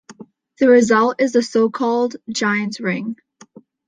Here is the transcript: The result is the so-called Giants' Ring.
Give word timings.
The 0.57 0.67
result 0.67 1.21
is 1.21 1.33
the 1.33 1.43
so-called 1.43 2.15
Giants' 2.27 2.79
Ring. 2.79 3.17